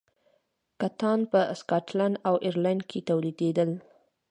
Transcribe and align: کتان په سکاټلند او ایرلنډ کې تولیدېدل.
کتان 0.79 1.19
په 1.31 1.39
سکاټلند 1.59 2.15
او 2.27 2.33
ایرلنډ 2.45 2.81
کې 2.89 2.99
تولیدېدل. 3.09 3.69